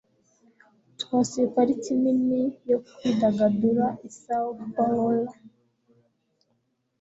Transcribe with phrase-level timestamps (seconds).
[1.01, 5.31] Twasuye parike nini yo kwidagadura i São Paulo.